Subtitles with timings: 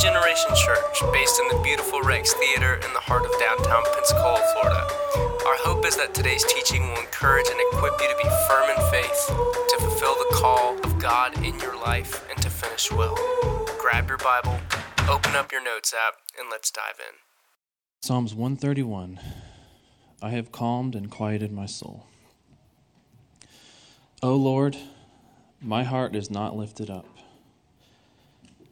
[0.00, 4.88] Generation Church, based in the beautiful Rex Theater in the heart of downtown Pensacola, Florida.
[5.44, 8.90] Our hope is that today's teaching will encourage and equip you to be firm in
[8.90, 13.14] faith, to fulfill the call of God in your life, and to finish well.
[13.78, 14.58] Grab your Bible,
[15.06, 17.14] open up your notes app, and let's dive in.
[18.00, 19.20] Psalms 131
[20.22, 22.06] I have calmed and quieted my soul.
[24.22, 24.78] O Lord,
[25.60, 27.19] my heart is not lifted up.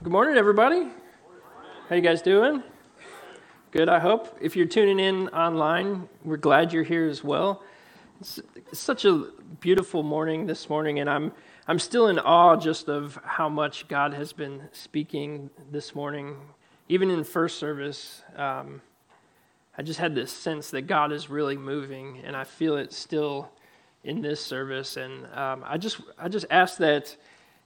[0.00, 0.86] Good morning, everybody.
[1.88, 2.62] How you guys doing?
[3.72, 4.38] Good, I hope.
[4.40, 7.64] If you're tuning in online, we're glad you're here as well.
[8.20, 8.38] It's,
[8.72, 9.26] such a
[9.58, 11.32] beautiful morning this morning, and I'm
[11.66, 16.36] I'm still in awe just of how much God has been speaking this morning.
[16.88, 18.80] Even in first service, um,
[19.76, 23.50] I just had this sense that God is really moving, and I feel it still
[24.04, 24.96] in this service.
[24.96, 27.16] And um, I just I just ask that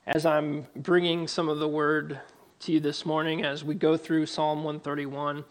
[0.07, 2.21] as I'm bringing some of the word
[2.61, 5.45] to you this morning, as we go through Psalm 131,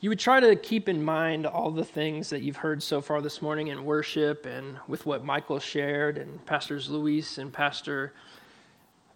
[0.00, 3.22] you would try to keep in mind all the things that you've heard so far
[3.22, 8.12] this morning in worship and with what Michael shared and Pastors Luis and Pastor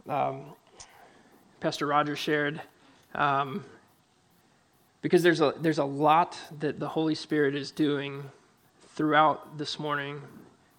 [0.09, 0.45] um,
[1.61, 2.63] Pastor Roger shared.
[3.15, 3.65] Um,
[5.03, 8.25] because there's a, there's a lot that the Holy Spirit is doing
[8.95, 10.23] throughout this morning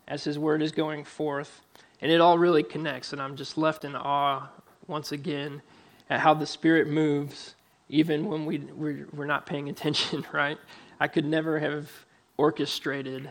[0.08, 1.62] as His Word is going forth.
[2.02, 4.48] And it all really connects, and I'm just left in awe
[4.88, 5.62] once again
[6.10, 7.56] at how the Spirit moves,
[7.90, 10.58] even when we, we're, we're not paying attention, right?
[11.00, 11.90] I could never have
[12.38, 13.30] orchestrated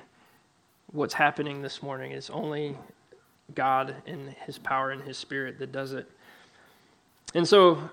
[0.92, 2.12] what's happening this morning.
[2.12, 2.76] It's only
[3.54, 6.10] God and His power and His Spirit that does it.
[7.34, 7.90] And so,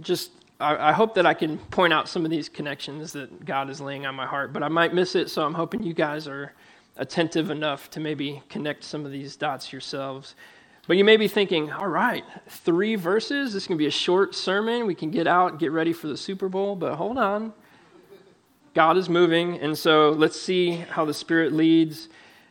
[0.00, 0.30] just
[0.60, 3.80] I, I hope that I can point out some of these connections that God is
[3.80, 6.52] laying on my heart, but I might miss it, so I'm hoping you guys are
[6.96, 10.34] attentive enough to maybe connect some of these dots yourselves.
[10.86, 13.52] But you may be thinking, all right, three verses.
[13.52, 14.86] This to be a short sermon.
[14.86, 16.74] We can get out, get ready for the Super Bowl.
[16.74, 17.52] But hold on.
[18.74, 19.58] God is moving.
[19.60, 22.08] And so let's see how the Spirit leads.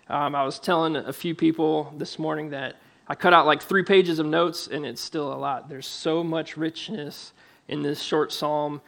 [0.08, 3.84] Um, I was telling a few people this morning that I cut out like three
[3.84, 5.68] pages of notes, and it's still a lot.
[5.68, 7.34] There's so much richness
[7.68, 8.82] in this short psalm.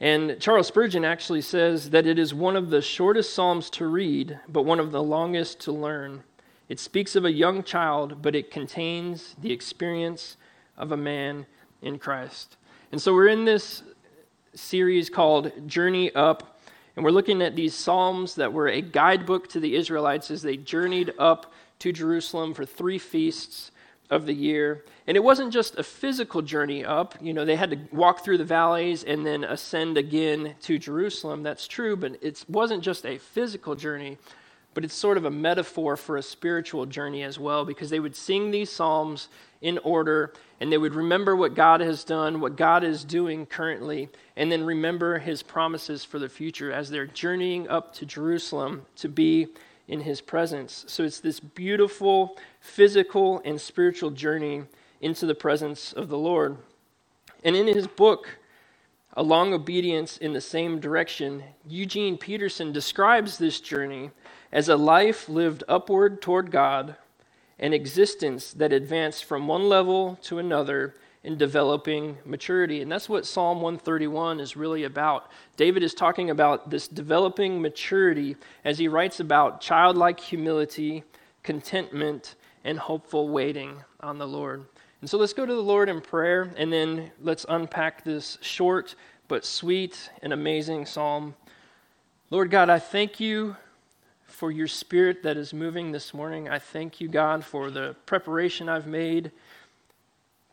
[0.00, 4.38] And Charles Spurgeon actually says that it is one of the shortest psalms to read,
[4.48, 6.24] but one of the longest to learn.
[6.68, 10.36] It speaks of a young child, but it contains the experience
[10.76, 11.46] of a man
[11.82, 12.56] in Christ.
[12.90, 13.82] And so we're in this
[14.54, 16.60] series called Journey Up,
[16.96, 20.56] and we're looking at these psalms that were a guidebook to the Israelites as they
[20.56, 23.70] journeyed up to Jerusalem for three feasts
[24.10, 24.84] of the year.
[25.06, 27.16] And it wasn't just a physical journey up.
[27.20, 31.42] You know, they had to walk through the valleys and then ascend again to Jerusalem.
[31.42, 34.18] That's true, but it wasn't just a physical journey,
[34.74, 38.16] but it's sort of a metaphor for a spiritual journey as well, because they would
[38.16, 39.28] sing these psalms
[39.62, 44.08] in order and they would remember what God has done, what God is doing currently,
[44.36, 49.08] and then remember his promises for the future as they're journeying up to Jerusalem to
[49.08, 49.48] be
[49.88, 50.84] in his presence.
[50.88, 54.64] So it's this beautiful physical and spiritual journey
[55.00, 56.56] into the presence of the Lord.
[57.42, 58.38] And in his book,
[59.14, 64.10] A Long Obedience in the Same Direction, Eugene Peterson describes this journey
[64.50, 66.96] as a life lived upward toward God,
[67.58, 70.94] an existence that advanced from one level to another
[71.24, 72.82] in developing maturity.
[72.82, 75.30] And that's what Psalm 131 is really about.
[75.56, 81.02] David is talking about this developing maturity as he writes about childlike humility,
[81.42, 84.66] contentment, and hopeful waiting on the Lord.
[85.00, 88.94] And so let's go to the Lord in prayer, and then let's unpack this short
[89.26, 91.34] but sweet and amazing psalm.
[92.30, 93.56] Lord God, I thank you
[94.26, 96.48] for your spirit that is moving this morning.
[96.48, 99.30] I thank you, God, for the preparation I've made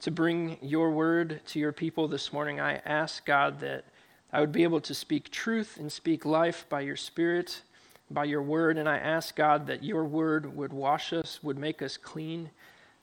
[0.02, 2.60] to bring your word to your people this morning.
[2.60, 3.86] I ask, God, that
[4.34, 7.62] I would be able to speak truth and speak life by your Spirit,
[8.10, 8.78] by your word.
[8.78, 12.50] And I ask, God, that your word would wash us, would make us clean.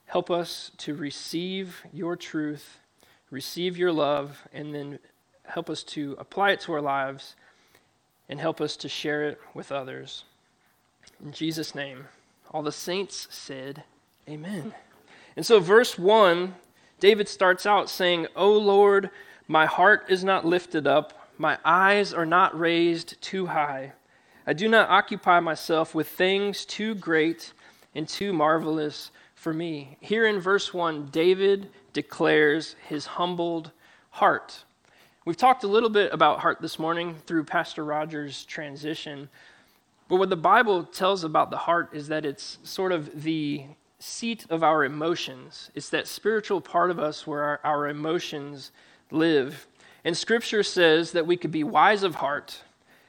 [0.07, 2.79] Help us to receive your truth,
[3.31, 4.99] receive your love, and then
[5.45, 7.35] help us to apply it to our lives
[8.27, 10.25] and help us to share it with others.
[11.23, 12.05] In Jesus' name,
[12.51, 13.83] all the saints said,
[14.27, 14.73] Amen.
[15.37, 16.53] And so, verse 1
[16.99, 19.09] David starts out saying, O Lord,
[19.51, 23.93] My heart is not lifted up, my eyes are not raised too high.
[24.45, 27.51] I do not occupy myself with things too great
[27.95, 29.97] and too marvelous for me.
[30.01, 33.71] Here in verse 1, David declares his humbled
[34.11, 34.65] heart.
[35.25, 39.29] We've talked a little bit about heart this morning through Pastor Rogers' transition.
[40.07, 43.63] But what the Bible tells about the heart is that it's sort of the
[43.99, 45.69] seat of our emotions.
[45.75, 48.71] It's that spiritual part of us where our, our emotions
[49.11, 49.67] live.
[50.03, 52.61] And Scripture says that we could be wise of heart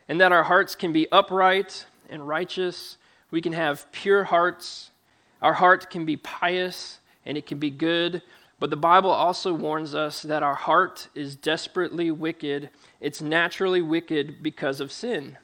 [0.08, 2.98] and that our hearts can be upright and righteous.
[3.30, 4.90] We can have pure hearts.
[5.40, 8.22] Our heart can be pious and it can be good.
[8.58, 12.70] But the Bible also warns us that our heart is desperately wicked.
[13.00, 15.38] It's naturally wicked because of sin.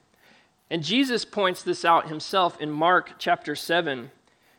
[0.68, 4.10] And Jesus points this out himself in Mark chapter 7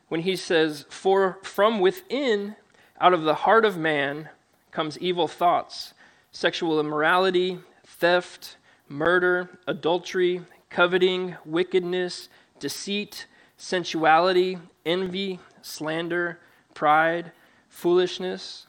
[0.08, 2.56] when he says, For from within,
[3.00, 4.30] out of the heart of man,
[4.72, 5.94] comes evil thoughts,
[6.32, 8.58] sexual immorality, theft,
[8.88, 13.26] murder, adultery, coveting, wickedness, deceit,
[13.58, 16.40] sensuality, envy, slander,
[16.74, 17.32] pride,
[17.70, 18.68] foolishness.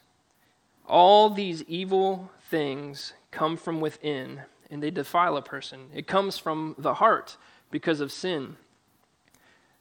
[0.87, 5.89] All these evil things come from within and they defile a person.
[5.95, 7.37] It comes from the heart
[7.71, 8.57] because of sin.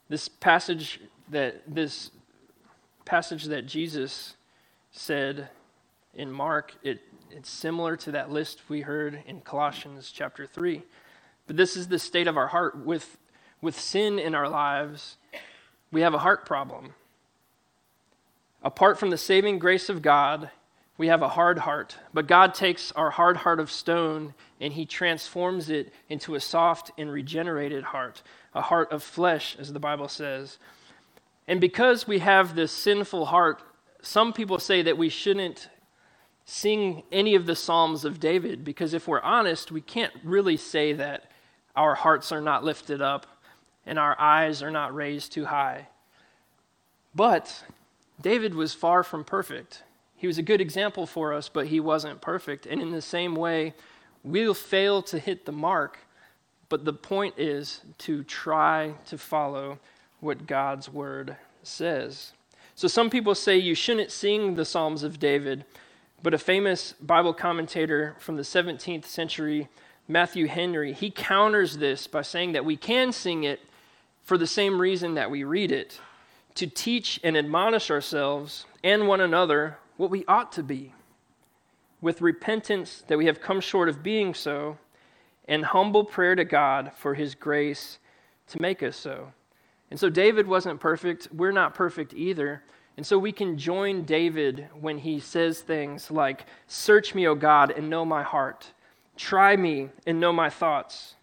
[0.10, 2.12] This passage that this
[3.06, 4.35] passage that Jesus
[4.91, 5.50] said
[6.13, 7.01] in Mark, it,
[7.31, 10.83] it's similar to that list we heard in Colossians chapter 3.
[11.45, 12.85] But this is the state of our heart.
[12.85, 13.18] With,
[13.62, 15.18] with sin in our lives,
[15.91, 16.94] we have a heart problem.
[18.63, 20.50] Apart from the saving grace of God,
[20.97, 24.85] we have a hard heart, but God takes our hard heart of stone and he
[24.85, 28.24] transforms it into a soft and regenerated heart,
[28.56, 30.57] a heart of flesh, as the Bible says.
[31.47, 33.61] And because we have this sinful heart,
[34.01, 35.69] some people say that we shouldn't
[36.45, 40.94] sing any of the Psalms of David because if we're honest, we can't really say
[40.94, 41.31] that
[41.75, 43.27] our hearts are not lifted up
[43.85, 45.88] and our eyes are not raised too high.
[47.15, 47.63] But
[48.21, 49.83] David was far from perfect.
[50.15, 52.65] He was a good example for us, but he wasn't perfect.
[52.65, 53.73] And in the same way,
[54.23, 56.00] we'll fail to hit the mark.
[56.69, 59.79] But the point is to try to follow
[60.19, 62.33] what God's word says.
[62.75, 65.65] So some people say you shouldn't sing the Psalms of David,
[66.21, 69.67] but a famous Bible commentator from the 17th century,
[70.07, 73.61] Matthew Henry, he counters this by saying that we can sing it
[74.23, 75.99] for the same reason that we read it
[76.55, 80.93] to teach and admonish ourselves and one another what we ought to be,
[82.01, 84.77] with repentance that we have come short of being so,
[85.47, 87.99] and humble prayer to God for his grace
[88.47, 89.31] to make us so.
[89.89, 91.30] And so David wasn't perfect.
[91.31, 92.63] We're not perfect either.
[92.98, 97.72] And so we can join David when he says things like, Search me, O God,
[97.72, 98.72] and know my heart.
[99.16, 101.16] Try me and know my thoughts.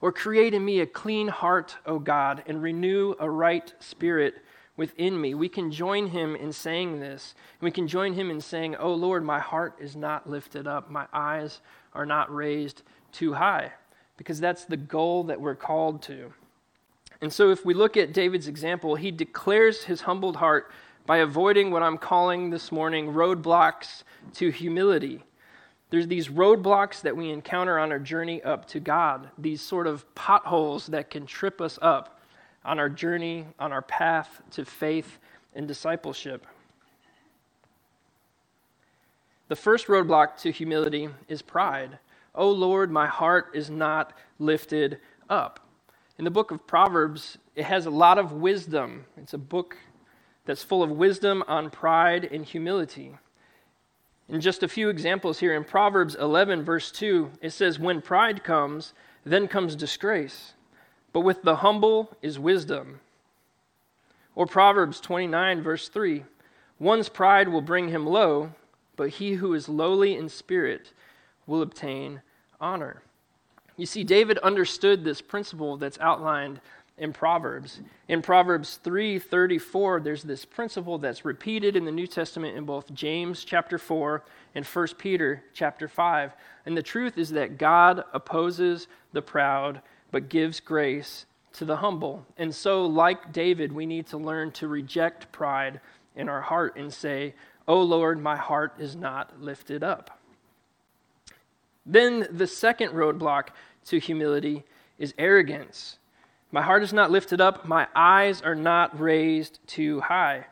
[0.00, 4.36] Or create in me a clean heart, O God, and renew a right spirit
[4.76, 5.34] within me.
[5.34, 7.34] We can join him in saying this.
[7.60, 11.06] We can join him in saying, Oh Lord, my heart is not lifted up, my
[11.12, 11.60] eyes
[11.94, 13.72] are not raised too high,
[14.16, 16.32] because that's the goal that we're called to.
[17.20, 20.70] And so, if we look at David's example, he declares his humbled heart
[21.06, 24.02] by avoiding what I'm calling this morning roadblocks
[24.34, 25.22] to humility.
[25.90, 30.12] There's these roadblocks that we encounter on our journey up to God, these sort of
[30.14, 32.20] potholes that can trip us up
[32.64, 35.18] on our journey, on our path to faith
[35.54, 36.46] and discipleship.
[39.48, 42.00] The first roadblock to humility is pride.
[42.34, 44.98] Oh Lord, my heart is not lifted
[45.30, 45.65] up.
[46.18, 49.04] In the book of Proverbs, it has a lot of wisdom.
[49.16, 49.76] It's a book
[50.44, 53.16] that's full of wisdom on pride and humility.
[54.28, 58.42] In just a few examples here, in Proverbs 11, verse 2, it says, When pride
[58.42, 58.92] comes,
[59.24, 60.54] then comes disgrace
[61.16, 63.00] but with the humble is wisdom.
[64.34, 66.24] Or Proverbs 29, verse 3
[66.78, 68.52] One's pride will bring him low,
[68.96, 70.92] but he who is lowly in spirit
[71.46, 72.20] will obtain
[72.60, 73.02] honor.
[73.76, 76.60] You see, David understood this principle that's outlined
[76.98, 77.80] in Proverbs.
[78.08, 83.44] In Proverbs 3:34, there's this principle that's repeated in the New Testament in both James
[83.44, 86.32] chapter 4 and 1 Peter chapter 5.
[86.64, 92.24] And the truth is that God opposes the proud but gives grace to the humble.
[92.38, 95.80] And so, like David, we need to learn to reject pride
[96.14, 97.34] in our heart and say,
[97.68, 100.15] Oh Lord, my heart is not lifted up.
[101.86, 103.48] Then the second roadblock
[103.86, 104.64] to humility
[104.98, 105.98] is arrogance.
[106.50, 110.46] My heart is not lifted up, my eyes are not raised too high.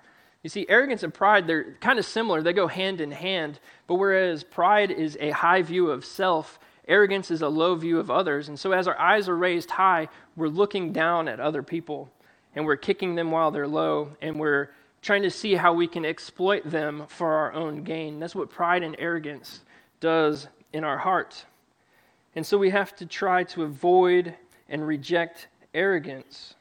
[0.44, 2.42] You see, arrogance and pride, they're kind of similar.
[2.42, 3.58] They go hand in hand.
[3.86, 8.10] But whereas pride is a high view of self, arrogance is a low view of
[8.10, 8.48] others.
[8.48, 12.10] And so as our eyes are raised high, we're looking down at other people
[12.54, 14.68] and we're kicking them while they're low and we're
[15.00, 18.20] trying to see how we can exploit them for our own gain.
[18.20, 19.60] That's what pride and arrogance
[20.00, 21.47] does in our heart.
[22.37, 24.35] And so we have to try to avoid
[24.69, 26.54] and reject arrogance.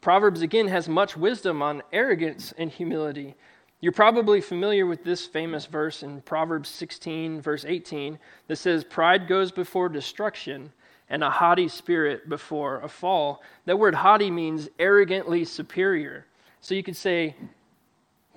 [0.00, 3.34] Proverbs again has much wisdom on arrogance and humility.
[3.80, 9.26] You're probably familiar with this famous verse in Proverbs 16, verse 18, that says, Pride
[9.26, 10.72] goes before destruction,
[11.08, 13.42] and a haughty spirit before a fall.
[13.64, 16.26] That word haughty means arrogantly superior.
[16.60, 17.34] So you could say,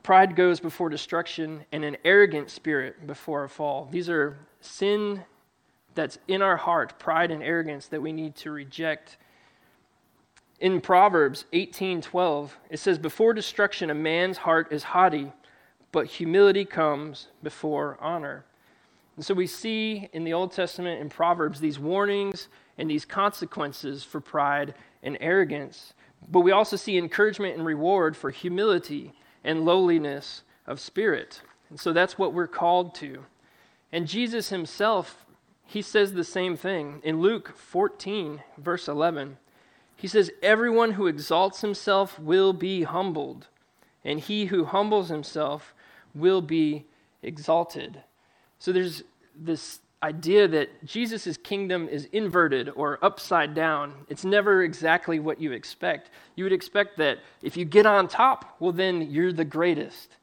[0.04, 3.88] Pride goes before destruction, and an arrogant spirit before a fall.
[3.92, 5.24] These are sin
[5.94, 9.18] that's in our heart, pride and arrogance that we need to reject
[10.62, 15.34] in Proverbs 18:12, it says before destruction a man's heart is haughty,
[15.92, 18.46] but humility comes before honor.
[19.16, 24.04] And so we see in the Old Testament in Proverbs these warnings and these consequences
[24.04, 25.96] for pride and arrogance.
[26.30, 29.14] But we also see encouragement and reward for humility
[29.44, 31.42] and lowliness of spirit.
[31.72, 33.26] And so that's what we're called to.
[33.92, 35.26] And Jesus himself,
[35.66, 39.38] he says the same thing in Luke 14, verse 11.
[39.96, 43.48] He says, Everyone who exalts himself will be humbled,
[44.04, 45.74] and he who humbles himself
[46.16, 46.86] will be
[47.22, 48.02] exalted.
[48.60, 49.04] So there's
[49.36, 53.94] this idea that Jesus' kingdom is inverted or upside down.
[54.10, 56.10] It's never exactly what you expect.
[56.36, 60.16] You would expect that if you get on top, well, then you're the greatest.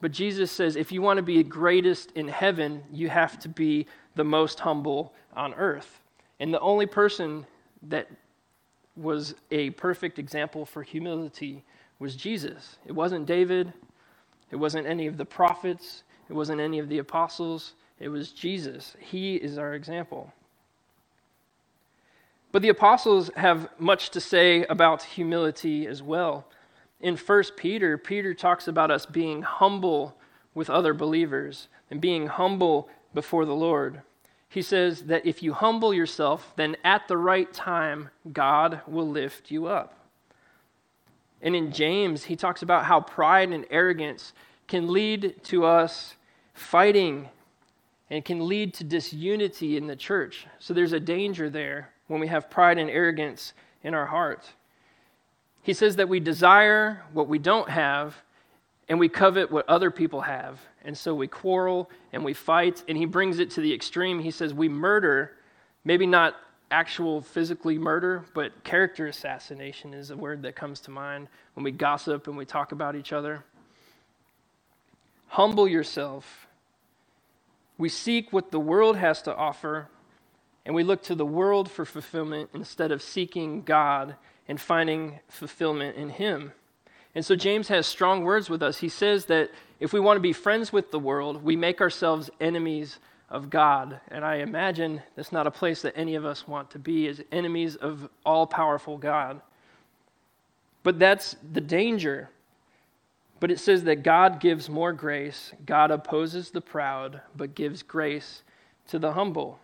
[0.00, 3.48] But Jesus says if you want to be the greatest in heaven, you have to
[3.48, 6.00] be the most humble on earth.
[6.38, 7.46] And the only person
[7.82, 8.08] that
[8.96, 11.64] was a perfect example for humility
[11.98, 12.78] was Jesus.
[12.86, 13.72] It wasn't David,
[14.50, 18.96] it wasn't any of the prophets, it wasn't any of the apostles, it was Jesus.
[18.98, 20.32] He is our example.
[22.52, 26.46] But the apostles have much to say about humility as well.
[27.00, 30.16] In 1 Peter, Peter talks about us being humble
[30.54, 34.02] with other believers and being humble before the Lord
[34.50, 39.52] he says that if you humble yourself, then at the right time, God will lift
[39.52, 39.94] you up.
[41.40, 44.32] And in James, he talks about how pride and arrogance
[44.66, 46.16] can lead to us
[46.52, 47.28] fighting
[48.10, 50.46] and can lead to disunity in the church.
[50.58, 53.52] So there's a danger there when we have pride and arrogance
[53.84, 54.50] in our heart.
[55.62, 58.16] He says that we desire what we don't have
[58.88, 60.60] and we covet what other people have.
[60.84, 62.82] And so we quarrel and we fight.
[62.88, 64.18] And he brings it to the extreme.
[64.18, 65.36] He says we murder,
[65.84, 66.34] maybe not
[66.70, 71.70] actual physically murder, but character assassination is a word that comes to mind when we
[71.70, 73.44] gossip and we talk about each other.
[75.28, 76.46] Humble yourself.
[77.76, 79.88] We seek what the world has to offer,
[80.66, 84.16] and we look to the world for fulfillment instead of seeking God
[84.50, 86.52] and finding fulfillment in Him.
[87.14, 88.78] And so James has strong words with us.
[88.78, 92.30] He says that if we want to be friends with the world, we make ourselves
[92.40, 94.00] enemies of God.
[94.08, 97.22] And I imagine that's not a place that any of us want to be, as
[97.30, 99.40] enemies of all powerful God.
[100.82, 102.28] But that's the danger.
[103.38, 105.52] But it says that God gives more grace.
[105.64, 108.42] God opposes the proud, but gives grace
[108.88, 109.60] to the humble.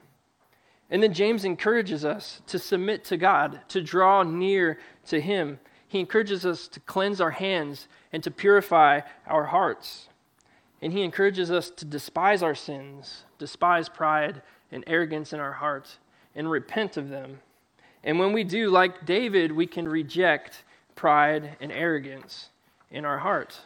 [0.91, 6.01] And then James encourages us to submit to God, to draw near to Him he
[6.01, 10.09] encourages us to cleanse our hands and to purify our hearts.
[10.83, 15.99] And he encourages us to despise our sins, despise pride and arrogance in our hearts,
[16.35, 17.41] and repent of them.
[18.05, 20.65] And when we do, like David, we can reject
[20.97, 22.51] pride and arrogance
[22.91, 23.61] in our hearts.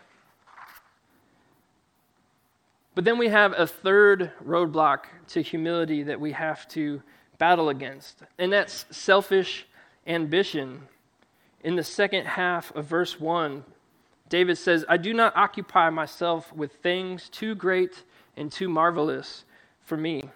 [3.01, 7.01] But then we have a third roadblock to humility that we have to
[7.39, 9.67] battle against, and that's selfish
[10.07, 10.83] ambition
[11.65, 13.65] in the second half of verse 1,
[14.29, 18.05] David says, I do not occupy myself with things too great
[18.37, 19.47] and too marvelous
[19.83, 20.29] for me.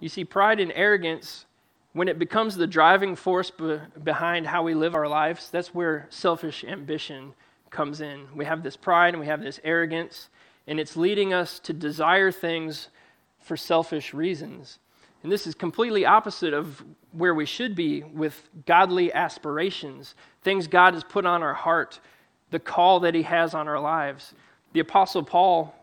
[0.00, 1.44] You see, pride and arrogance,
[1.92, 6.06] when it becomes the driving force be- behind how we live our lives, that's where
[6.08, 7.34] selfish ambition
[7.68, 8.28] comes in.
[8.34, 10.30] We have this pride and we have this arrogance,
[10.66, 12.88] and it's leading us to desire things
[13.40, 14.78] for selfish reasons.
[15.22, 20.94] And this is completely opposite of where we should be with godly aspirations, things God
[20.94, 22.00] has put on our heart,
[22.50, 24.34] the call that He has on our lives.
[24.72, 25.74] The Apostle Paul,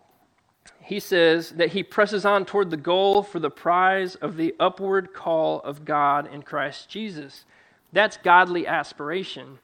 [0.81, 5.13] he says that he presses on toward the goal for the prize of the upward
[5.13, 7.45] call of God in Christ Jesus.
[7.91, 9.59] That's godly aspiration.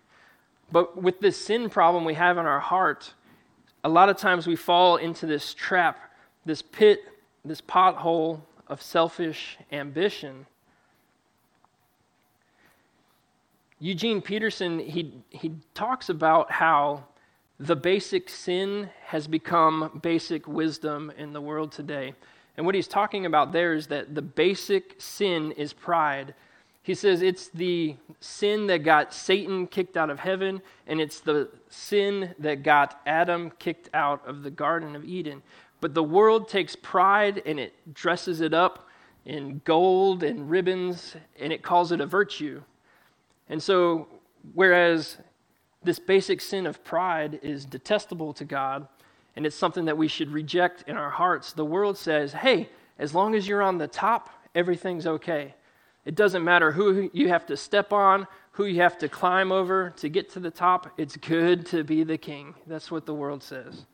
[0.72, 3.14] But with this sin problem we have in our heart,
[3.84, 6.12] a lot of times we fall into this trap,
[6.46, 7.02] this pit,
[7.46, 10.46] this pothole of selfish ambition.
[13.80, 17.06] Eugene Peterson, he, he talks about how
[17.60, 22.14] the basic sin has become basic wisdom in the world today.
[22.58, 26.34] And what he's talking about there is that the basic sin is pride.
[26.90, 31.50] He says it's the sin that got Satan kicked out of heaven, and it's the
[31.70, 35.44] sin that got Adam kicked out of the Garden of Eden.
[35.82, 38.90] But the world takes pride and it dresses it up
[39.24, 42.64] in gold and ribbons, and it calls it a virtue.
[43.50, 44.08] And so,
[44.56, 45.18] whereas
[45.84, 48.88] this basic sin of pride is detestable to God,
[49.36, 52.68] and it's something that we should reject in our hearts, the world says, hey,
[52.98, 55.54] as long as you're on the top, everything's okay.
[56.10, 59.92] It doesn't matter who you have to step on, who you have to climb over
[59.98, 60.92] to get to the top.
[60.98, 62.56] It's good to be the king.
[62.66, 63.86] That's what the world says.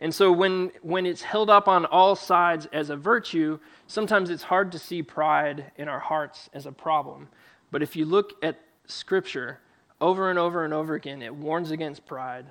[0.00, 4.42] And so when, when it's held up on all sides as a virtue, sometimes it's
[4.42, 7.28] hard to see pride in our hearts as a problem.
[7.70, 9.60] But if you look at Scripture
[10.00, 12.46] over and over and over again, it warns against pride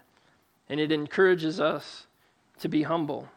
[0.69, 2.07] and it encourages us
[2.59, 3.27] to be humble.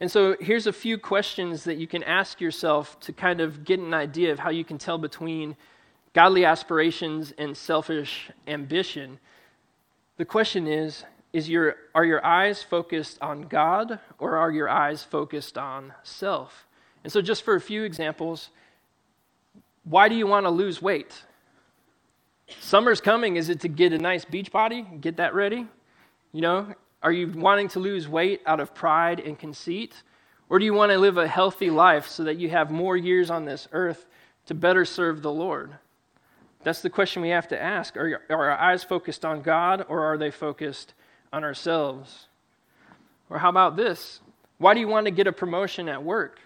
[0.00, 3.80] And so here's a few questions that you can ask yourself to kind of get
[3.80, 5.56] an idea of how you can tell between
[6.12, 9.18] godly aspirations and selfish ambition.
[10.16, 15.02] The question is, is your, are your eyes focused on God or are your eyes
[15.02, 16.66] focused on self?
[17.04, 18.50] And so, just for a few examples,
[19.84, 21.22] why do you want to lose weight?
[22.60, 23.36] Summer's coming.
[23.36, 24.86] Is it to get a nice beach body?
[25.00, 25.66] Get that ready?
[26.32, 26.74] You know,
[27.08, 29.94] are you wanting to lose weight out of pride and conceit?
[30.50, 33.30] Or do you want to live a healthy life so that you have more years
[33.30, 34.04] on this earth
[34.44, 35.72] to better serve the Lord?
[36.64, 37.96] That's the question we have to ask.
[37.96, 40.92] Are, are our eyes focused on God or are they focused
[41.32, 42.26] on ourselves?
[43.30, 44.20] Or how about this?
[44.58, 46.40] Why do you want to get a promotion at work?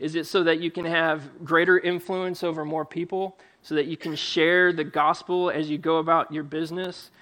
[0.00, 3.38] Is it so that you can have greater influence over more people?
[3.62, 7.12] So that you can share the gospel as you go about your business?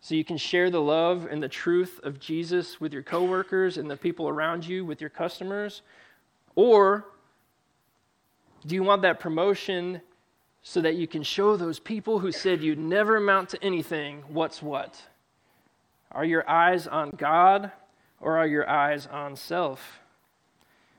[0.00, 3.90] So you can share the love and the truth of Jesus with your coworkers and
[3.90, 5.82] the people around you, with your customers?
[6.54, 7.04] Or
[8.66, 10.00] do you want that promotion
[10.62, 14.62] so that you can show those people who said you'd never amount to anything what's
[14.62, 15.02] what?
[16.12, 17.70] Are your eyes on God
[18.20, 20.00] or are your eyes on self?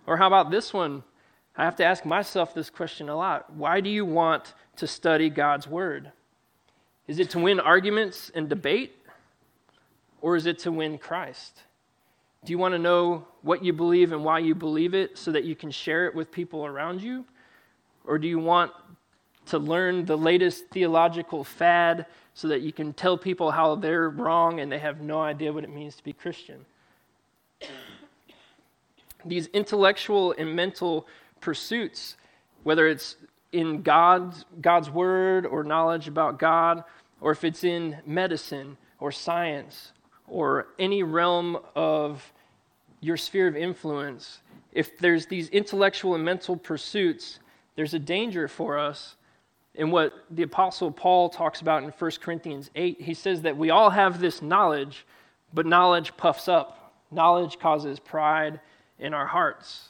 [0.07, 1.03] Or how about this one?
[1.55, 3.53] I have to ask myself this question a lot.
[3.53, 6.11] Why do you want to study God's Word?
[7.11, 8.95] Is it to win arguments and debate?
[10.21, 11.63] Or is it to win Christ?
[12.45, 15.43] Do you want to know what you believe and why you believe it so that
[15.43, 17.25] you can share it with people around you?
[18.05, 18.71] Or do you want
[19.47, 24.61] to learn the latest theological fad so that you can tell people how they're wrong
[24.61, 26.65] and they have no idea what it means to be Christian.
[29.25, 31.07] These intellectual and mental
[31.41, 32.15] pursuits,
[32.63, 33.17] whether it's
[33.51, 36.85] in God's, God's word or knowledge about God,
[37.21, 39.93] or if it's in medicine or science
[40.27, 42.33] or any realm of
[42.99, 44.39] your sphere of influence,
[44.71, 47.39] if there's these intellectual and mental pursuits,
[47.75, 49.15] there's a danger for us
[49.75, 53.01] in what the Apostle Paul talks about in 1 Corinthians 8.
[53.01, 55.05] He says that we all have this knowledge,
[55.53, 56.93] but knowledge puffs up.
[57.11, 58.59] Knowledge causes pride
[58.99, 59.89] in our hearts.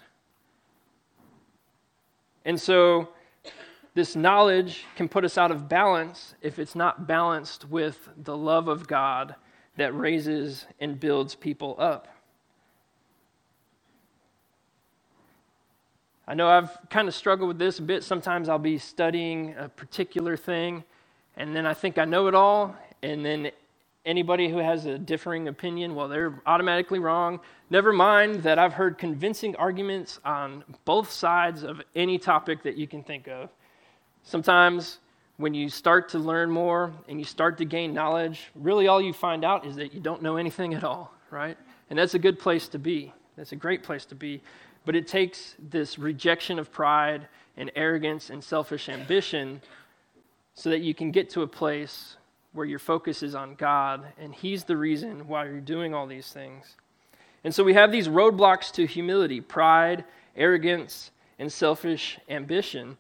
[2.46, 3.10] And so,
[3.93, 8.67] this knowledge can put us out of balance if it's not balanced with the love
[8.67, 9.36] of God
[9.77, 12.08] that raises and builds people up.
[16.27, 18.04] I know I've kind of struggled with this a bit.
[18.04, 20.84] Sometimes I'll be studying a particular thing,
[21.36, 23.51] and then I think I know it all, and then
[24.06, 27.41] anybody who has a differing opinion, well, they're automatically wrong.
[27.69, 32.88] Never mind that I've heard convincing arguments on both sides of any topic that you
[32.88, 33.49] can think of.
[34.23, 34.99] Sometimes
[35.38, 39.13] when you start to learn more and you start to gain knowledge, really all you
[39.13, 41.57] find out is that you don't know anything at all, right?
[41.89, 43.13] And that's a good place to be.
[43.36, 44.41] That's a great place to be.
[44.86, 49.62] But it takes this rejection of pride and arrogance and selfish ambition
[50.53, 52.17] so that you can get to a place
[52.53, 56.31] where your focus is on God and He's the reason why you're doing all these
[56.31, 56.75] things.
[57.43, 60.03] And so we have these roadblocks to humility pride,
[60.36, 62.97] arrogance, and selfish ambition.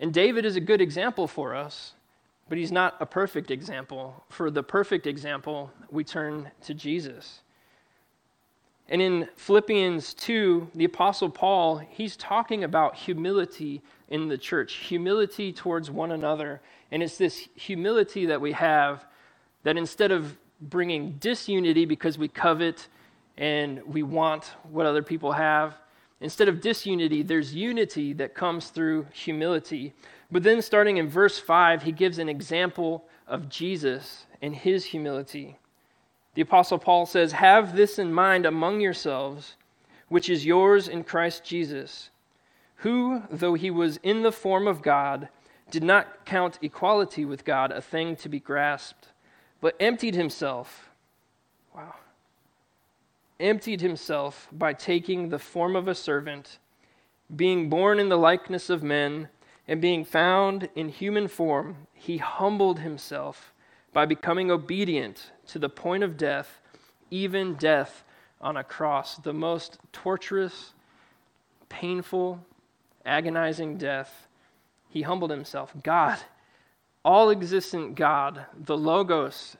[0.00, 1.92] And David is a good example for us,
[2.48, 4.24] but he's not a perfect example.
[4.30, 7.42] For the perfect example, we turn to Jesus.
[8.88, 15.52] And in Philippians 2, the Apostle Paul, he's talking about humility in the church, humility
[15.52, 16.60] towards one another.
[16.90, 19.04] And it's this humility that we have
[19.62, 22.88] that instead of bringing disunity because we covet
[23.36, 25.74] and we want what other people have.
[26.20, 29.94] Instead of disunity, there's unity that comes through humility.
[30.30, 35.56] But then, starting in verse 5, he gives an example of Jesus and his humility.
[36.34, 39.56] The Apostle Paul says, Have this in mind among yourselves,
[40.08, 42.10] which is yours in Christ Jesus,
[42.76, 45.28] who, though he was in the form of God,
[45.70, 49.08] did not count equality with God a thing to be grasped,
[49.60, 50.90] but emptied himself.
[51.74, 51.94] Wow.
[53.40, 56.58] Emptied himself by taking the form of a servant,
[57.34, 59.28] being born in the likeness of men,
[59.66, 63.54] and being found in human form, he humbled himself
[63.92, 66.60] by becoming obedient to the point of death,
[67.10, 68.04] even death
[68.40, 70.74] on a cross, the most torturous,
[71.68, 72.44] painful,
[73.06, 74.28] agonizing death.
[74.88, 75.72] He humbled himself.
[75.82, 76.18] God,
[77.04, 79.56] all existent God, the Logos,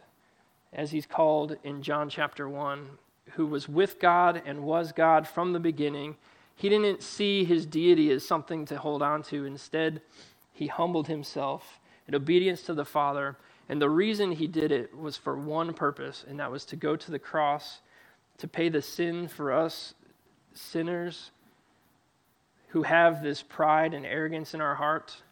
[0.73, 2.99] as he's called in John chapter 1,
[3.35, 6.17] who was with God and was God from the beginning,
[6.55, 9.45] he didn't see his deity as something to hold on to.
[9.45, 10.03] Instead,
[10.53, 13.37] he humbled himself in obedience to the Father
[13.71, 16.97] and the reason he did it was for one purpose, and that was to go
[16.97, 17.83] to the cross
[18.39, 19.95] to pay the sin for us
[20.53, 21.31] sinners
[22.71, 25.23] who have this pride and arrogance in our heart.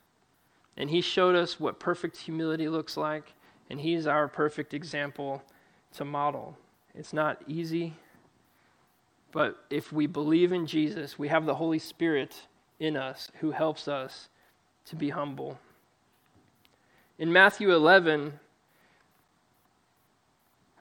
[0.76, 3.32] And he showed us what perfect humility looks like,
[3.68, 5.42] and he's our perfect example
[5.94, 6.56] to model.
[6.98, 7.94] It's not easy,
[9.30, 12.34] but if we believe in Jesus, we have the Holy Spirit
[12.80, 14.28] in us who helps us
[14.86, 15.60] to be humble.
[17.16, 18.40] In Matthew 11,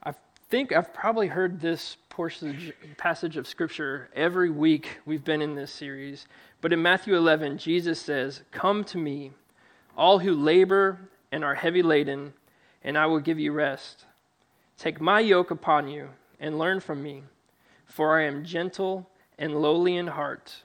[0.01, 0.13] I
[0.49, 5.71] think I've probably heard this portion, passage of Scripture every week we've been in this
[5.71, 6.25] series.
[6.61, 9.33] But in Matthew 11, Jesus says, Come to me,
[9.95, 10.97] all who labor
[11.31, 12.33] and are heavy laden,
[12.83, 14.05] and I will give you rest.
[14.77, 16.09] Take my yoke upon you
[16.39, 17.23] and learn from me,
[17.85, 19.09] for I am gentle
[19.39, 20.63] and lowly in heart,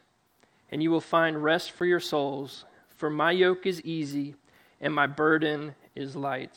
[0.70, 2.64] and you will find rest for your souls.
[2.96, 4.34] For my yoke is easy
[4.80, 6.56] and my burden is light.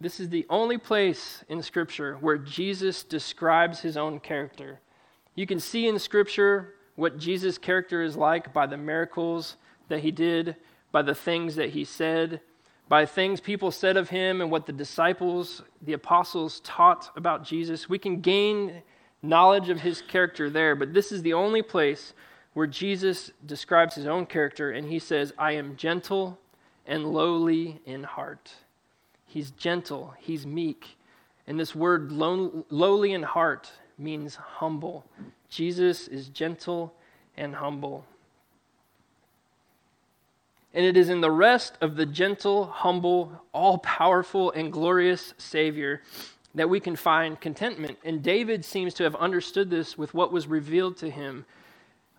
[0.00, 4.80] This is the only place in Scripture where Jesus describes his own character.
[5.34, 9.56] You can see in Scripture what Jesus' character is like by the miracles
[9.88, 10.56] that he did,
[10.92, 12.40] by the things that he said,
[12.88, 17.88] by things people said of him, and what the disciples, the apostles, taught about Jesus.
[17.88, 18.82] We can gain
[19.22, 22.14] knowledge of his character there, but this is the only place
[22.54, 26.38] where Jesus describes his own character, and he says, I am gentle
[26.86, 28.50] and lowly in heart.
[29.26, 30.96] He's gentle, he's meek.
[31.46, 35.04] And this word lowly in heart means humble.
[35.48, 36.94] Jesus is gentle
[37.36, 38.06] and humble.
[40.78, 46.02] And it is in the rest of the gentle, humble, all powerful, and glorious Savior
[46.54, 47.98] that we can find contentment.
[48.04, 51.44] And David seems to have understood this with what was revealed to him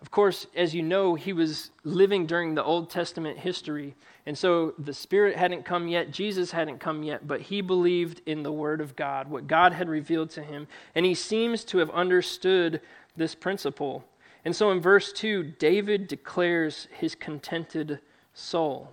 [0.00, 3.94] of course, as you know, he was living during the Old Testament history.
[4.24, 8.42] And so the Spirit hadn't come yet, Jesus hadn't come yet, but he believed in
[8.42, 10.66] the Word of God, what God had revealed to him.
[10.94, 12.80] And he seems to have understood
[13.16, 14.04] this principle.
[14.44, 18.00] And so in verse 2, David declares his contented
[18.40, 18.92] soul.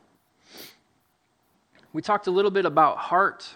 [1.94, 3.48] We talked a little bit about heart,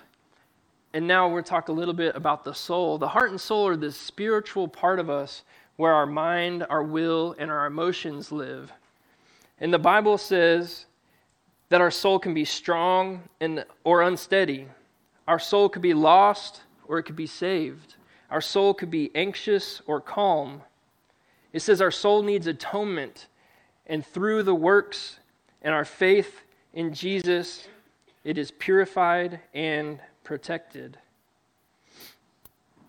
[0.94, 2.98] and now we're talking a little bit about the soul.
[2.98, 5.44] The heart and soul are the spiritual part of us
[5.76, 8.72] where our mind, our will, and our emotions live.
[9.60, 10.86] And the Bible says
[11.70, 14.68] that our soul can be strong and, or unsteady.
[15.28, 17.96] Our soul could be lost or it could be saved.
[18.30, 20.62] Our soul could be anxious or calm.
[21.54, 23.28] It says our soul needs atonement,
[23.88, 25.20] and through the works
[25.62, 26.42] and our faith
[26.74, 27.68] in Jesus,
[28.24, 30.98] it is purified and protected.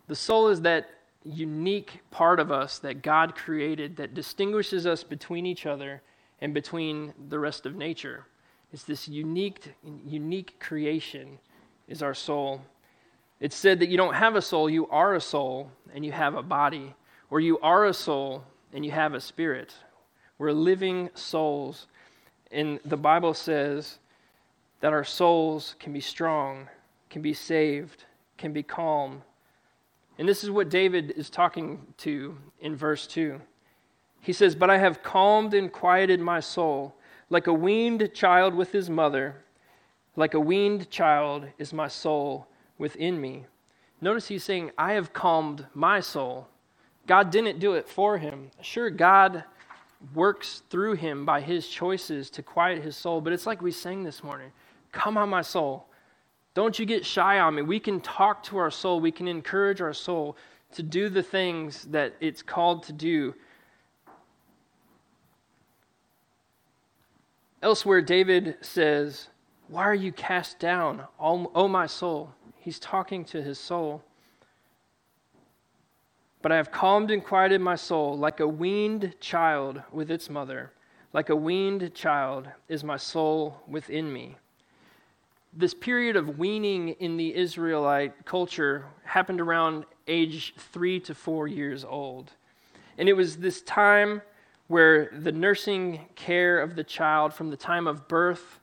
[0.09, 0.89] The soul is that
[1.25, 6.03] unique part of us that God created that distinguishes us between each other
[6.41, 8.27] and between the rest of nature.
[8.73, 9.75] It's this unique,
[10.07, 11.39] unique creation
[11.89, 12.63] is our soul.
[13.39, 16.35] It's said that you don't have a soul, you are a soul and you have
[16.35, 16.95] a body,
[17.31, 19.75] or you are a soul and you have a spirit.
[20.39, 21.87] We're living souls.
[22.53, 23.99] And the Bible says
[24.81, 26.69] that our souls can be strong,
[27.11, 28.05] can be saved,
[28.37, 29.23] can be calm,
[30.19, 33.41] and this is what David is talking to in verse 2.
[34.21, 36.95] He says, But I have calmed and quieted my soul,
[37.31, 39.37] like a weaned child with his mother.
[40.15, 42.47] Like a weaned child is my soul
[42.79, 43.47] within me.
[44.01, 46.49] Notice he's saying, I have calmed my soul.
[47.07, 48.51] God didn't do it for him.
[48.61, 49.45] Sure, God
[50.15, 54.05] works through him by his choices to quiet his soul, but it's like we sang
[54.05, 54.53] this morning
[54.93, 55.87] Come on, my soul.
[56.55, 57.63] Don't you get shy on me.
[57.63, 60.37] We can talk to our soul, we can encourage our soul
[60.73, 63.35] to do the things that it's called to do.
[67.63, 69.29] Elsewhere, David says,
[69.69, 72.35] Why are you cast down, O my soul?
[72.59, 74.03] He's talking to his soul.
[76.43, 80.73] But I have calmed and quieted my soul like a weaned child with its mother.
[81.13, 84.37] Like a weaned child is my soul within me.
[85.53, 91.85] This period of weaning in the Israelite culture happened around age three to four years
[91.85, 92.33] old.
[92.99, 94.23] And it was this time
[94.67, 98.59] where the nursing care of the child from the time of birth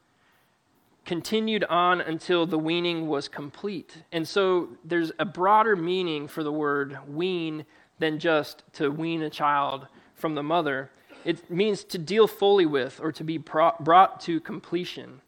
[1.09, 3.97] continued on until the weaning was complete.
[4.11, 7.65] And so there's a broader meaning for the word wean
[7.97, 10.91] than just to wean a child from the mother.
[11.25, 15.21] It means to deal fully with or to be brought to completion.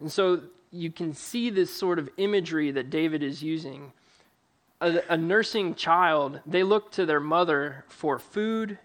[0.00, 3.92] And so you can see this sort of imagery that David is using.
[4.80, 8.78] A, a, nursing child, they look to their mother for food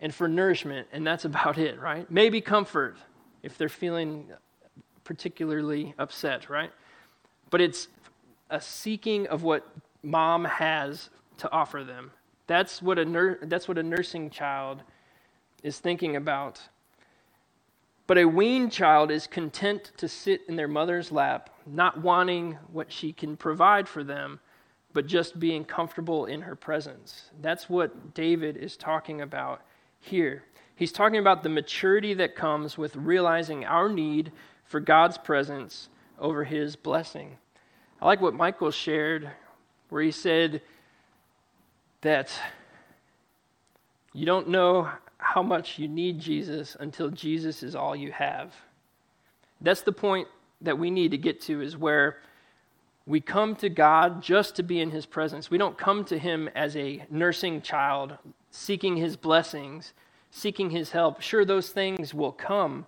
[0.00, 2.10] and for nourishment, and that's about it, right?
[2.10, 2.96] Maybe comfort
[3.42, 4.28] if they're feeling
[5.06, 6.70] particularly upset, right?
[7.48, 7.88] But it's
[8.50, 9.66] a seeking of what
[10.02, 12.10] mom has to offer them.
[12.46, 14.82] That's what a, nur- that's what a nursing child
[15.62, 16.60] is thinking about.
[18.06, 22.92] But a weaned child is content to sit in their mother's lap, not wanting what
[22.92, 24.38] she can provide for them,
[24.92, 27.30] but just being comfortable in her presence.
[27.40, 29.62] That's what David is talking about
[29.98, 30.44] here.
[30.76, 34.30] He's talking about the maturity that comes with realizing our need
[34.66, 37.38] for God's presence over his blessing.
[38.00, 39.30] I like what Michael shared,
[39.88, 40.62] where he said
[42.02, 42.30] that
[44.12, 48.54] you don't know how much you need Jesus until Jesus is all you have.
[49.60, 50.28] That's the point
[50.60, 52.18] that we need to get to, is where
[53.06, 55.50] we come to God just to be in His presence.
[55.50, 58.16] We don't come to Him as a nursing child,
[58.50, 59.92] seeking His blessings,
[60.30, 61.20] seeking His help.
[61.20, 62.86] Sure, those things will come,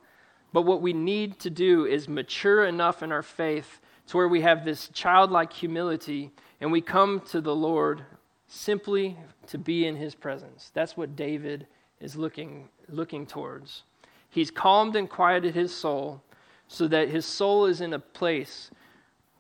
[0.53, 4.41] but what we need to do is mature enough in our faith to where we
[4.41, 6.31] have this childlike humility
[6.61, 8.05] and we come to the Lord
[8.47, 10.71] simply to be in His presence.
[10.75, 11.67] That's what David
[12.01, 13.83] is looking, looking towards.
[14.31, 16.23] He's calmed and quieted his soul
[16.67, 18.71] so that his soul is in a place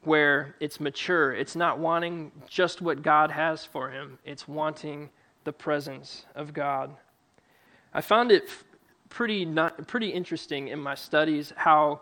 [0.03, 1.35] where it's mature.
[1.35, 5.11] It's not wanting just what God has for him, it's wanting
[5.45, 6.95] the presence of God.
[7.93, 8.49] I found it
[9.09, 12.01] pretty, not, pretty interesting in my studies how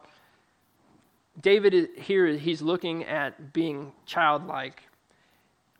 [1.40, 4.82] David here he's looking at being childlike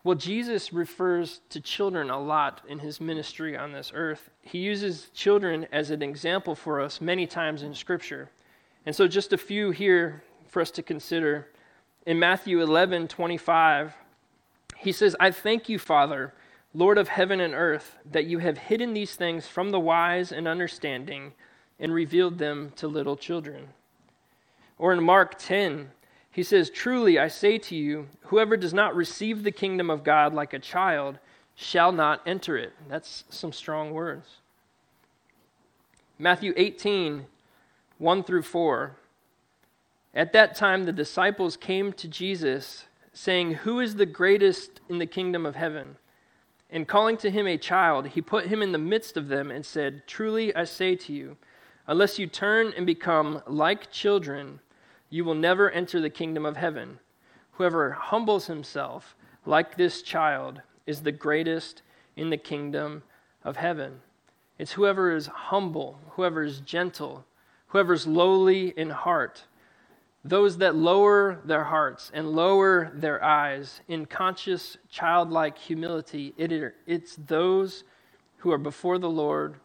[0.06, 4.30] well, Jesus refers to children a lot in his ministry on this earth.
[4.40, 8.30] He uses children as an example for us many times in Scripture.
[8.86, 11.48] And so, just a few here for us to consider.
[12.06, 13.96] In Matthew 11 25,
[14.76, 16.32] he says, I thank you, Father,
[16.76, 20.46] Lord of heaven and earth, that you have hidden these things from the wise and
[20.46, 21.32] understanding
[21.80, 23.68] and revealed them to little children.
[24.76, 25.90] Or in Mark 10,
[26.30, 30.34] he says, Truly I say to you, whoever does not receive the kingdom of God
[30.34, 31.18] like a child
[31.54, 32.74] shall not enter it.
[32.90, 34.28] That's some strong words.
[36.18, 37.24] Matthew 18,
[37.96, 38.96] 1 through 4.
[40.14, 42.84] At that time, the disciples came to Jesus,
[43.14, 45.96] saying, Who is the greatest in the kingdom of heaven?
[46.70, 49.64] And calling to him a child, he put him in the midst of them and
[49.64, 51.36] said, Truly I say to you,
[51.86, 54.60] unless you turn and become like children,
[55.08, 56.98] you will never enter the kingdom of heaven.
[57.52, 61.82] Whoever humbles himself like this child is the greatest
[62.16, 63.02] in the kingdom
[63.44, 64.00] of heaven.
[64.58, 67.24] It's whoever is humble, whoever is gentle,
[67.68, 69.44] whoever is lowly in heart.
[70.28, 77.16] Those that lower their hearts and lower their eyes in conscious childlike humility, it, it's
[77.16, 77.84] those
[78.38, 79.56] who are before the Lord,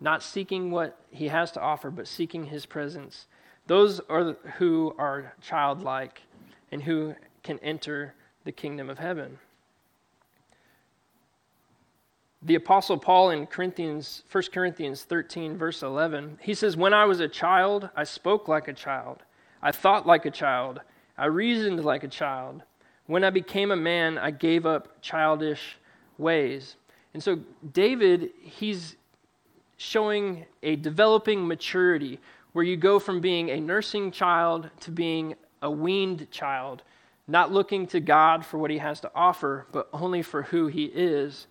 [0.00, 3.26] not seeking what he has to offer, but seeking his presence
[3.66, 6.22] those are who are childlike
[6.70, 9.38] and who can enter the kingdom of heaven.
[12.44, 17.20] The apostle Paul in Corinthians 1 Corinthians 13 verse 11, he says, "When I was
[17.20, 19.22] a child, I spoke like a child.
[19.62, 20.80] I thought like a child.
[21.16, 22.62] I reasoned like a child.
[23.06, 25.78] When I became a man, I gave up childish
[26.18, 26.76] ways."
[27.14, 27.40] And so
[27.72, 28.96] David, he's
[29.76, 32.20] showing a developing maturity
[32.52, 36.82] where you go from being a nursing child to being a weaned child,
[37.26, 40.84] not looking to God for what he has to offer, but only for who he
[40.86, 41.46] is.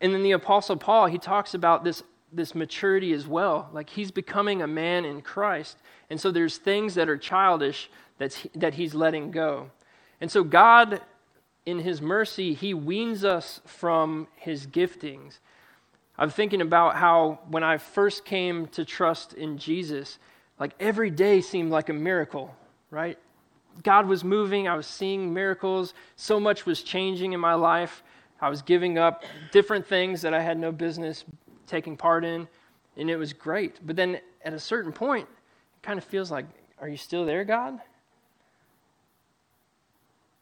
[0.00, 3.68] And then the Apostle Paul, he talks about this this maturity as well.
[3.72, 5.78] Like he's becoming a man in Christ.
[6.08, 9.70] And so there's things that are childish that's, that he's letting go.
[10.20, 11.00] And so God,
[11.66, 15.38] in his mercy, he weans us from his giftings.
[16.18, 20.18] I'm thinking about how when I first came to trust in Jesus,
[20.58, 22.54] like every day seemed like a miracle,
[22.90, 23.18] right?
[23.82, 28.02] God was moving, I was seeing miracles, so much was changing in my life.
[28.40, 31.24] I was giving up different things that I had no business
[31.70, 32.48] taking part in,
[32.96, 33.78] and it was great.
[33.86, 36.46] But then at a certain point, it kind of feels like,
[36.80, 37.80] are you still there, God?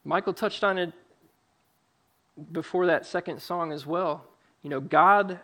[0.05, 0.93] Michael touched on it
[2.53, 4.25] before that second song as well.
[4.63, 5.39] You know, God,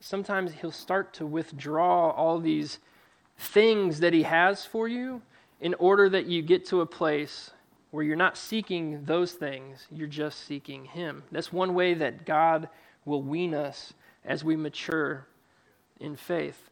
[0.00, 2.78] sometimes He'll start to withdraw all these
[3.38, 5.22] things that He has for you
[5.60, 7.50] in order that you get to a place
[7.90, 11.22] where you're not seeking those things, you're just seeking Him.
[11.30, 12.68] That's one way that God
[13.04, 13.92] will wean us
[14.24, 15.26] as we mature
[15.98, 16.70] in faith.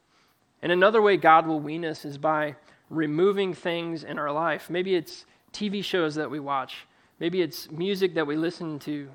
[0.63, 2.57] And another way God will wean us is by
[2.91, 4.71] removing things in our life.
[4.71, 6.87] Maybe it's TV shows that we watch,
[7.21, 9.09] maybe it's music that we listen to.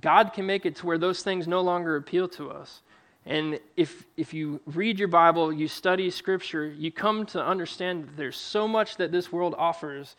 [0.00, 2.82] God can make it to where those things no longer appeal to us.
[3.24, 8.16] And if, if you read your Bible, you study Scripture, you come to understand that
[8.16, 10.16] there's so much that this world offers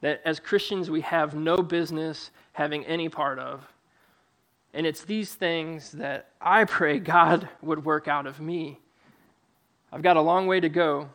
[0.00, 3.64] that as Christians we have no business having any part of.
[4.74, 8.78] And it's these things that I pray God would work out of me.
[9.92, 11.08] I've got a long way to go,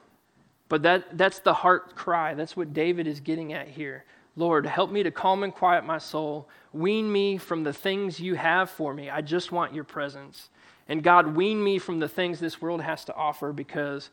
[0.69, 2.33] but that, that's the heart cry.
[2.33, 4.05] That's what David is getting at here.
[4.35, 6.49] Lord, help me to calm and quiet my soul.
[6.71, 9.09] Wean me from the things you have for me.
[9.09, 10.49] I just want your presence.
[10.87, 14.09] And God, wean me from the things this world has to offer because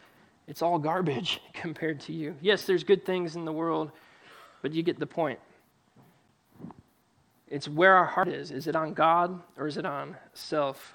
[0.47, 2.37] it's all garbage compared to you.
[2.43, 3.93] Yes, there's good things in the world,
[4.61, 5.39] but you get the point.
[7.51, 8.53] It's where our heart is.
[8.53, 10.95] Is it on God or is it on self?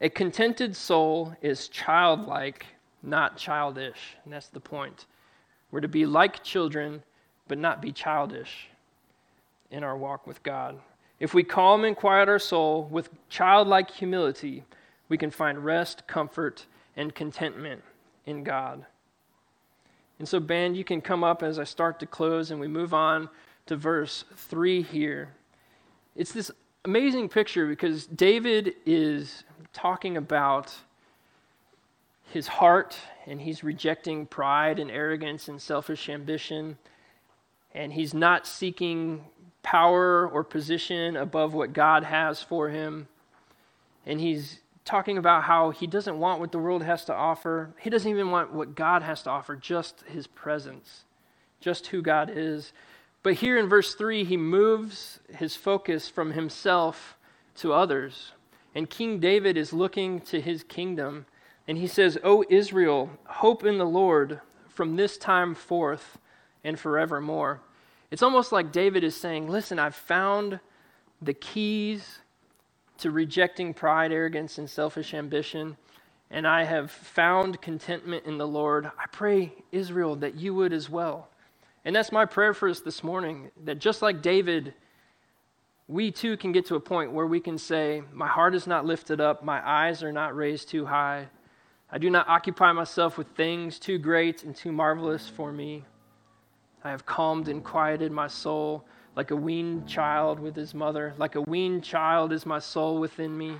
[0.00, 2.66] A contented soul is childlike,
[3.02, 4.16] not childish.
[4.24, 5.06] And that's the point.
[5.70, 7.02] We're to be like children,
[7.46, 8.68] but not be childish
[9.70, 10.80] in our walk with God.
[11.20, 14.64] If we calm and quiet our soul with childlike humility,
[15.08, 17.82] we can find rest, comfort, and contentment
[18.26, 18.84] in God.
[20.18, 22.94] And so, band, you can come up as I start to close and we move
[22.94, 23.28] on
[23.66, 25.34] to verse 3 here.
[26.16, 26.50] It's this
[26.84, 30.74] amazing picture because David is talking about
[32.30, 32.96] his heart
[33.26, 36.76] and he's rejecting pride and arrogance and selfish ambition.
[37.74, 39.24] And he's not seeking
[39.62, 43.08] power or position above what God has for him.
[44.06, 47.70] And he's talking about how he doesn't want what the world has to offer.
[47.80, 51.04] He doesn't even want what God has to offer, just his presence,
[51.60, 52.72] just who God is.
[53.24, 57.16] But here in verse 3, he moves his focus from himself
[57.56, 58.32] to others.
[58.74, 61.24] And King David is looking to his kingdom.
[61.66, 66.18] And he says, O Israel, hope in the Lord from this time forth
[66.64, 67.62] and forevermore.
[68.10, 70.60] It's almost like David is saying, Listen, I've found
[71.22, 72.18] the keys
[72.98, 75.78] to rejecting pride, arrogance, and selfish ambition,
[76.30, 78.84] and I have found contentment in the Lord.
[78.86, 81.28] I pray, Israel, that you would as well.
[81.84, 84.72] And that's my prayer for us this morning that just like David,
[85.86, 88.86] we too can get to a point where we can say, My heart is not
[88.86, 91.28] lifted up, my eyes are not raised too high.
[91.90, 95.84] I do not occupy myself with things too great and too marvelous for me.
[96.82, 101.14] I have calmed and quieted my soul like a weaned child with his mother.
[101.18, 103.56] Like a weaned child is my soul within me.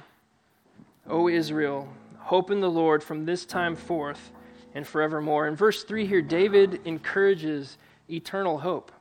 [1.09, 4.33] O Israel, hope in the Lord from this time forth
[4.75, 5.47] and forevermore.
[5.47, 7.79] In verse 3 here, David encourages
[8.11, 8.93] eternal hope.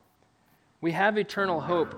[0.80, 1.94] We have eternal hope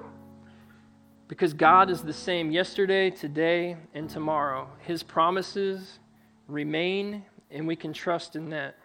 [1.29, 4.69] because God is the same yesterday, today, and tomorrow.
[4.81, 5.99] His promises
[6.47, 8.77] remain, and we can trust in that.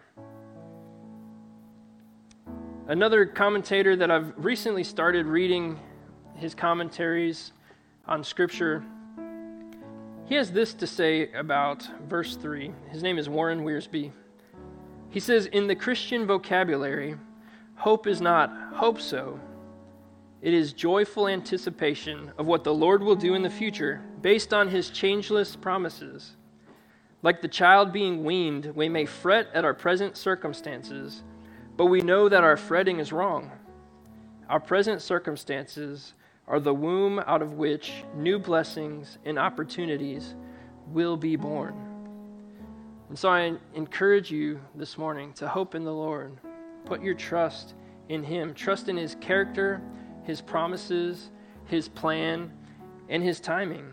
[2.88, 5.78] Another commentator that I've recently started reading
[6.34, 7.52] his commentaries
[8.06, 8.84] on Scripture,
[10.26, 12.72] he has this to say about verse 3.
[12.90, 14.10] His name is Warren Wiersbe.
[15.10, 17.16] He says, In the Christian vocabulary,
[17.82, 19.40] Hope is not hope so.
[20.40, 24.68] It is joyful anticipation of what the Lord will do in the future based on
[24.68, 26.36] his changeless promises.
[27.24, 31.24] Like the child being weaned, we may fret at our present circumstances,
[31.76, 33.50] but we know that our fretting is wrong.
[34.48, 36.14] Our present circumstances
[36.46, 40.36] are the womb out of which new blessings and opportunities
[40.86, 41.74] will be born.
[43.08, 46.38] And so I encourage you this morning to hope in the Lord.
[46.84, 47.74] Put your trust
[48.08, 48.54] in Him.
[48.54, 49.80] Trust in His character,
[50.24, 51.30] His promises,
[51.66, 52.52] His plan,
[53.08, 53.92] and His timing.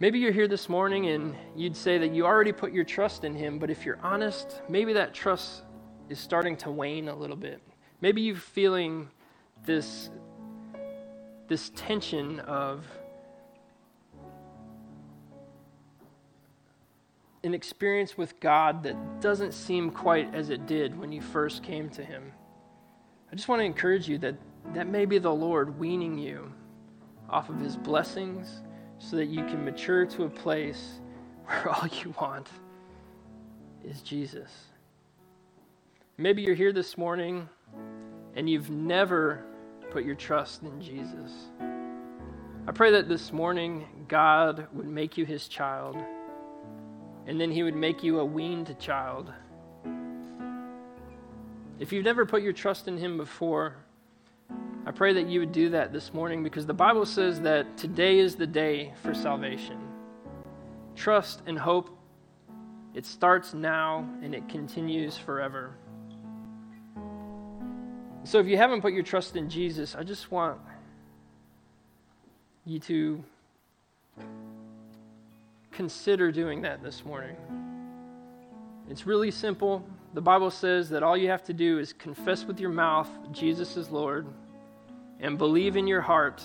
[0.00, 3.34] Maybe you're here this morning and you'd say that you already put your trust in
[3.34, 5.62] Him, but if you're honest, maybe that trust
[6.08, 7.62] is starting to wane a little bit.
[8.00, 9.08] Maybe you're feeling
[9.64, 10.10] this,
[11.48, 12.84] this tension of
[17.44, 21.90] an experience with God that doesn't seem quite as it did when you first came
[21.90, 22.32] to Him.
[23.30, 24.34] I just want to encourage you that
[24.72, 26.50] that may be the Lord weaning you
[27.28, 28.62] off of His blessings
[28.98, 31.00] so that you can mature to a place
[31.44, 32.48] where all you want
[33.84, 34.50] is Jesus.
[36.16, 37.48] Maybe you're here this morning
[38.36, 39.44] and you've never
[39.90, 41.32] put your trust in Jesus.
[42.66, 46.02] I pray that this morning God would make you his child
[47.26, 49.32] and then he would make you a weaned child.
[51.78, 53.76] If you've never put your trust in him before,
[54.86, 58.18] I pray that you would do that this morning because the Bible says that today
[58.18, 59.78] is the day for salvation.
[60.94, 61.98] Trust and hope,
[62.94, 65.74] it starts now and it continues forever.
[68.24, 70.58] So if you haven't put your trust in Jesus, I just want
[72.64, 73.24] you to
[75.74, 77.36] consider doing that this morning.
[78.88, 79.86] It's really simple.
[80.14, 83.76] The Bible says that all you have to do is confess with your mouth Jesus
[83.76, 84.26] is Lord
[85.20, 86.42] and believe in your heart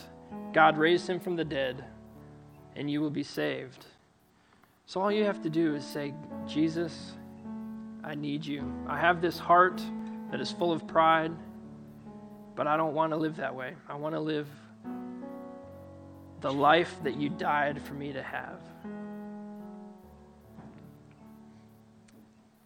[0.53, 1.83] God raised him from the dead,
[2.75, 3.85] and you will be saved.
[4.85, 6.13] So all you have to do is say,
[6.47, 7.13] Jesus,
[8.03, 8.63] I need you.
[8.87, 9.81] I have this heart
[10.31, 11.31] that is full of pride,
[12.55, 13.75] but I don't want to live that way.
[13.87, 14.47] I want to live
[16.41, 18.59] the life that you died for me to have.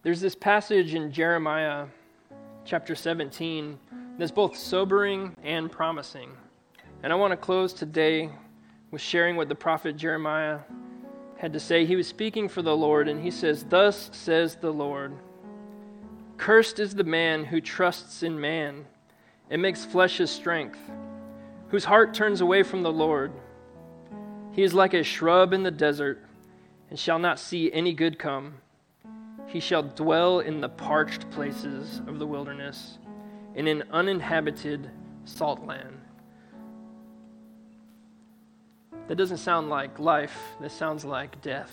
[0.04, 1.86] There's this passage in Jeremiah
[2.66, 3.78] chapter 17
[4.18, 6.30] that's both sobering and promising.
[7.02, 8.28] And I want to close today
[8.90, 10.58] with sharing what the prophet Jeremiah
[11.38, 11.86] had to say.
[11.86, 15.14] He was speaking for the Lord, and he says, Thus says the Lord
[16.36, 18.84] Cursed is the man who trusts in man
[19.48, 20.78] and makes flesh his strength,
[21.68, 23.32] whose heart turns away from the Lord.
[24.52, 26.22] He is like a shrub in the desert
[26.90, 28.56] and shall not see any good come.
[29.54, 32.98] He shall dwell in the parched places of the wilderness
[33.54, 34.90] in an uninhabited
[35.26, 36.00] salt land.
[39.06, 41.70] That doesn't sound like life, that sounds like death.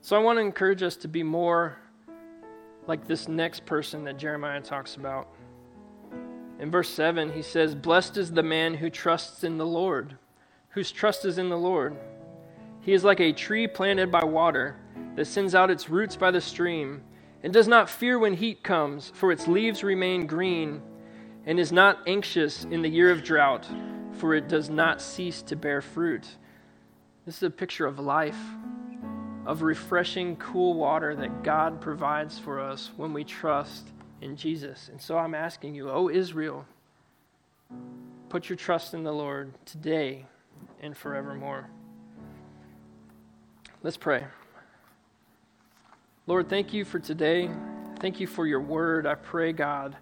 [0.00, 1.78] So I want to encourage us to be more
[2.88, 5.28] like this next person that Jeremiah talks about.
[6.58, 10.16] In verse 7, he says, Blessed is the man who trusts in the Lord,
[10.70, 11.96] whose trust is in the Lord.
[12.82, 14.76] He is like a tree planted by water
[15.14, 17.02] that sends out its roots by the stream
[17.44, 20.82] and does not fear when heat comes, for its leaves remain green,
[21.46, 23.66] and is not anxious in the year of drought,
[24.12, 26.26] for it does not cease to bear fruit.
[27.24, 28.38] This is a picture of life,
[29.46, 33.88] of refreshing, cool water that God provides for us when we trust
[34.20, 34.88] in Jesus.
[34.88, 36.64] And so I'm asking you, O Israel,
[38.28, 40.26] put your trust in the Lord today
[40.80, 41.68] and forevermore.
[43.84, 44.24] Let's pray.
[46.28, 47.50] Lord, thank you for today.
[47.98, 49.08] Thank you for your word.
[49.08, 49.96] I pray, God,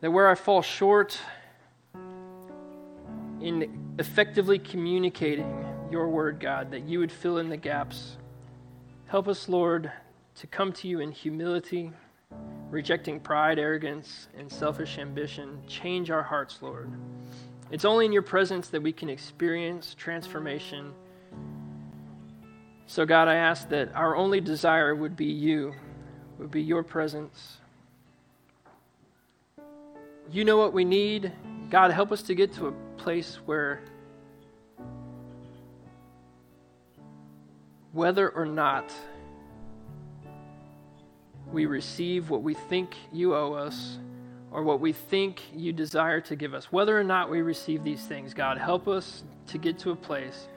[0.00, 1.18] that where I fall short
[3.40, 8.16] in effectively communicating your word, God, that you would fill in the gaps.
[9.06, 9.90] Help us, Lord,
[10.36, 11.90] to come to you in humility,
[12.70, 15.60] rejecting pride, arrogance, and selfish ambition.
[15.66, 16.92] Change our hearts, Lord.
[17.72, 20.92] It's only in your presence that we can experience transformation
[22.90, 25.72] so, God, I ask that our only desire would be you,
[26.38, 27.58] would be your presence.
[30.32, 31.30] You know what we need.
[31.70, 33.80] God, help us to get to a place where
[37.92, 38.92] whether or not
[41.52, 43.98] we receive what we think you owe us
[44.50, 48.04] or what we think you desire to give us, whether or not we receive these
[48.04, 50.48] things, God, help us to get to a place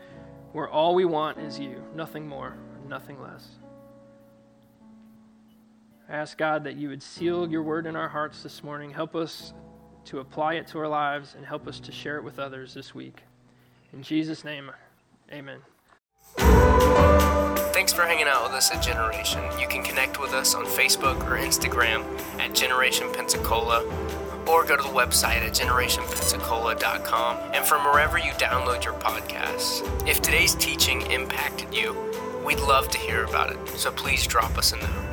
[0.53, 2.55] where all we want is you, nothing more,
[2.87, 3.49] nothing less.
[6.07, 8.91] I ask God that you would seal your word in our hearts this morning.
[8.91, 9.53] Help us
[10.05, 12.93] to apply it to our lives and help us to share it with others this
[12.93, 13.23] week.
[13.93, 14.71] In Jesus' name,
[15.31, 15.59] amen.
[17.73, 19.43] Thanks for hanging out with us at Generation.
[19.59, 22.03] You can connect with us on Facebook or Instagram
[22.39, 23.83] at Generation Pensacola
[24.47, 29.81] or go to the website at generationpensacola.com and from wherever you download your podcasts.
[30.07, 31.95] If today's teaching impacted you,
[32.45, 35.12] we'd love to hear about it, so please drop us a note.